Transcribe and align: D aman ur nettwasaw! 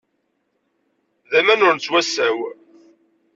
D 1.29 1.33
aman 1.39 1.65
ur 1.67 1.73
nettwasaw! 1.75 2.37